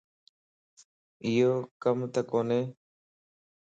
ايو 1.25 1.51
ڪمت 1.83 2.15
ڪوني 2.31 2.61